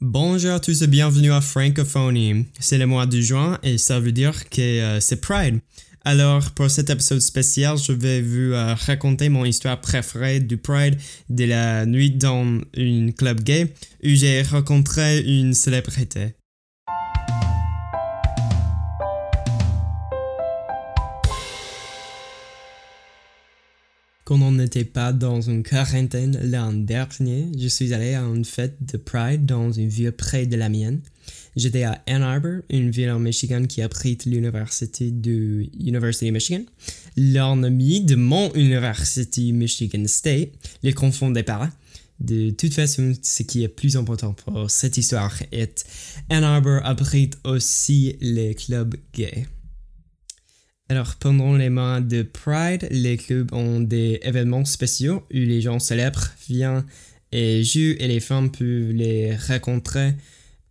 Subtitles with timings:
[0.00, 2.46] Bonjour à tous et bienvenue à Francophonie.
[2.60, 5.58] C'est le mois de juin et ça veut dire que euh, c'est Pride.
[6.04, 10.96] Alors, pour cet épisode spécial, je vais vous euh, raconter mon histoire préférée du Pride
[11.28, 13.74] de la nuit dans une club gay
[14.04, 16.37] où j'ai rencontré une célébrité.
[24.28, 28.76] Quand on n'était pas dans une quarantaine l'an dernier, je suis allé à une fête
[28.82, 31.00] de Pride dans une ville près de la mienne.
[31.56, 36.62] J'étais à Ann Arbor, une ville en Michigan qui abrite l'université de University Michigan.
[37.16, 40.50] L'ennemi de mon université Michigan State
[40.82, 41.70] les confondait pas.
[42.20, 45.86] De toute façon, ce qui est plus important pour cette histoire est
[46.28, 49.46] Ann Arbor abrite aussi les clubs gays.
[50.90, 55.78] Alors, pendant les mois de Pride, les clubs ont des événements spéciaux où les gens
[55.78, 56.84] célèbres viennent
[57.30, 60.14] et jouent et les femmes peuvent les rencontrer.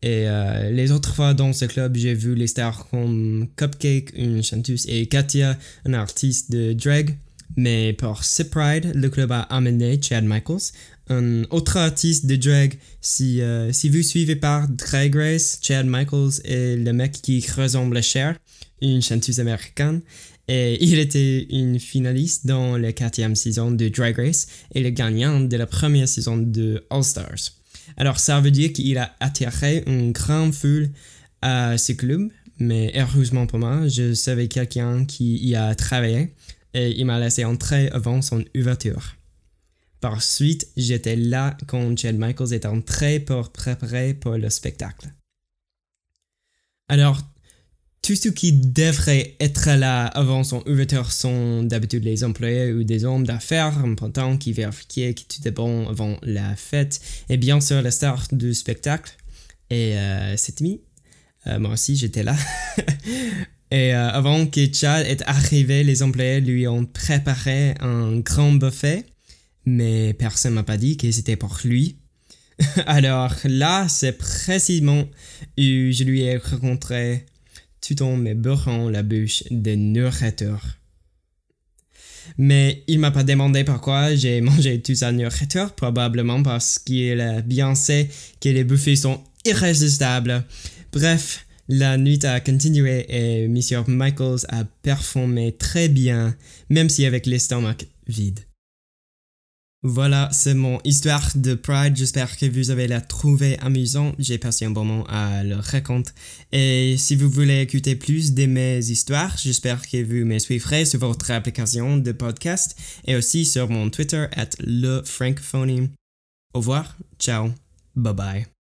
[0.00, 4.42] Et euh, les autres fois dans ce club, j'ai vu les stars comme Cupcake, une
[4.42, 7.14] chanteuse, et Katia, un artiste de drag.
[7.56, 10.72] Mais pour Pride, le club a amené Chad Michaels,
[11.08, 12.74] un autre artiste de drag.
[13.00, 17.96] Si, euh, si vous suivez par Drag Race, Chad Michaels est le mec qui ressemble
[17.96, 18.36] à Cher
[18.82, 20.02] une chanteuse américaine.
[20.48, 25.40] Et il était une finaliste dans la quatrième saison de Drag Race et le gagnant
[25.40, 27.52] de la première saison de All Stars.
[27.96, 30.90] Alors ça veut dire qu'il a attiré une grande foule
[31.40, 36.32] à ce club, mais heureusement pour moi, je savais quelqu'un qui y a travaillé
[36.76, 39.16] et il m'a laissé entrer avant son ouverture.
[40.00, 45.08] Par suite, j'étais là quand Chad Michaels est entré pour préparer pour le spectacle.
[46.88, 47.22] Alors,
[48.02, 53.06] tout ce qui devrait être là avant son ouverture sont d'habitude les employés ou des
[53.06, 57.80] hommes d'affaires importants qui vérifient que tout est bon avant la fête et bien sûr
[57.80, 59.16] la star du spectacle.
[59.70, 60.82] Et euh, cette nuit,
[61.46, 62.36] euh, moi aussi j'étais là.
[63.70, 69.04] et euh, avant que Chad est arrivé, les employés lui ont préparé un grand buffet,
[69.64, 71.96] mais personne m'a pas dit que c'était pour lui.
[72.86, 77.26] Alors là, c'est précisément où je lui ai rencontré
[77.80, 80.62] tout en me beurrant la bouche de nourriture.
[82.38, 87.42] Mais il m'a pas demandé pourquoi j'ai mangé tout sa nourriture, probablement parce qu'il a
[87.42, 88.08] bien sait
[88.40, 90.44] que les buffets sont irrésistables.
[90.92, 96.36] Bref, la nuit a continué et Monsieur Michaels a performé très bien,
[96.70, 98.40] même si avec l'estomac vide.
[99.82, 101.96] Voilà, c'est mon histoire de Pride.
[101.96, 104.14] J'espère que vous avez la trouvé amusant.
[104.18, 106.10] J'ai passé un bon moment à le raconter.
[106.50, 110.98] Et si vous voulez écouter plus de mes histoires, j'espère que vous me suivrez sur
[110.98, 115.02] votre application de podcast et aussi sur mon Twitter at le
[116.52, 117.52] Au revoir, ciao,
[117.94, 118.55] bye bye.